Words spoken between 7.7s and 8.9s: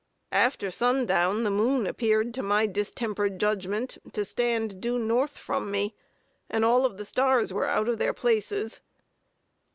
of their places.